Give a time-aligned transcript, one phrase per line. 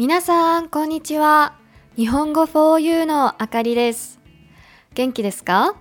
[0.00, 1.58] 皆さん、こんにちは。
[1.94, 4.18] 日本語 for you のあかりです。
[4.94, 5.74] 元気ですか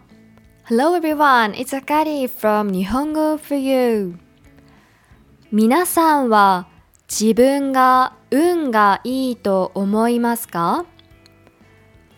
[0.67, 4.19] ?Hello everyone, it's Akari from 日本語 for you.
[5.53, 6.67] 皆さんは
[7.09, 10.83] 自分が運がいいと思いますか？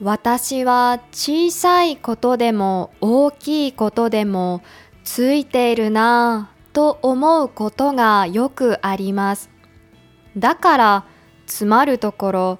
[0.02, 4.64] 私は小さいことでも大きいことでも
[5.04, 9.52] ついているなぁと思うことがよくあります。
[10.36, 11.06] だから
[11.52, 12.60] つまるところ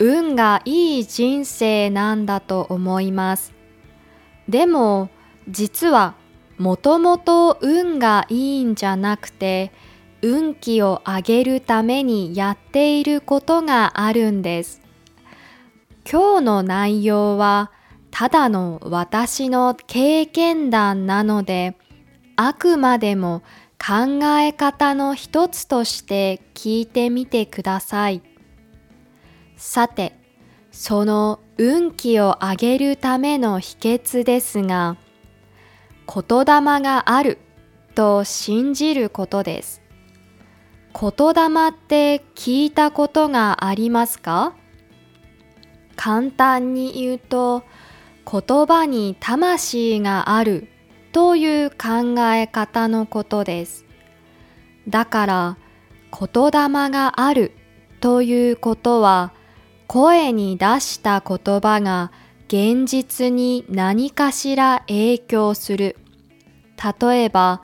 [0.00, 3.54] 運がいい人生なんだと思います。
[4.48, 5.10] でも
[5.48, 6.16] 実は
[6.58, 9.70] もともと運がいいんじゃなくて
[10.22, 14.80] 運気を上げるためにやっていることがあるんです。
[16.10, 17.70] 今日の内容は
[18.10, 21.76] ただの私の経験談なので
[22.34, 23.44] あくまでも
[23.78, 28.31] 考え方の一つとして聞いてみてください。
[29.64, 30.12] さて、
[30.72, 34.96] その運気を上げるための秘訣ですが、
[36.12, 37.38] 言霊がある
[37.94, 39.80] と信じることです。
[40.92, 44.56] 言霊って聞いたことがありますか？
[45.94, 47.62] 簡単に言うと、
[48.30, 50.66] 言葉に魂がある
[51.12, 53.86] という考え方のことです。
[54.88, 55.56] だから
[56.10, 57.52] 言霊がある
[58.00, 59.32] ということは
[59.92, 62.12] 声に出した言葉が
[62.48, 65.98] 現実に何かしら影響する。
[66.98, 67.60] 例えば、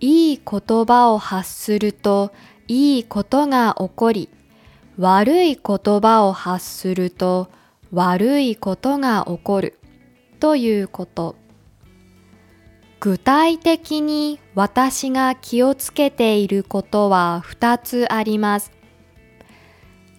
[0.00, 2.32] いい言葉を発すると
[2.66, 4.28] いいことが起こり、
[4.98, 7.48] 悪い言葉を発すると
[7.92, 9.78] 悪いことが起こる
[10.40, 11.36] ということ。
[12.98, 18.77] 具体的に私が気をつけていることは2つあります。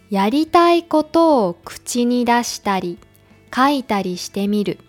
[0.09, 2.97] やりたいことを口に出したり
[3.55, 4.79] 書いたりしてみる。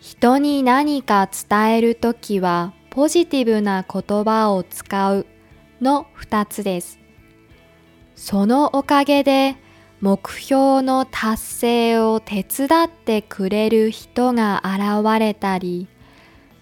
[0.00, 5.26] 人に何か伝えるときはポジティブな言葉を使う
[5.80, 6.98] の2つです。
[8.14, 9.56] そのおかげで
[10.00, 15.88] 目標の達成を手伝ってくれる人が現れたり、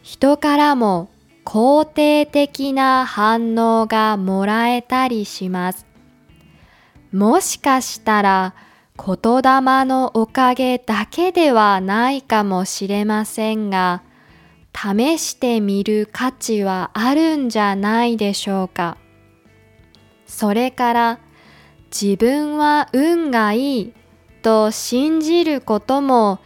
[0.03, 1.11] 人からも
[1.45, 5.94] 肯定的な反応がもらえたりします。
[7.15, 8.55] もしかしたら
[8.99, 14.03] 言霊のおかげだけではないかもしれませんが、
[14.75, 18.97] 試してみる価値はあるんじゃないでしょうか。
[20.27, 21.21] それから
[21.89, 23.93] 自分は運がいい
[24.43, 26.41] と信じることも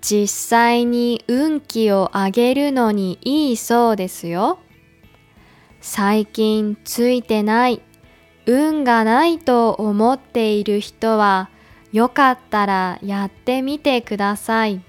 [0.00, 4.60] 実際に運気を上げるのにいいそうですよ。
[5.80, 7.82] 最近ついてない、
[8.46, 11.48] 運がないと思っている人は
[11.92, 14.80] よかったらやってみてください。